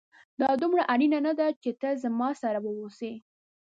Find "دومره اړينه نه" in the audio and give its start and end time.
0.61-1.33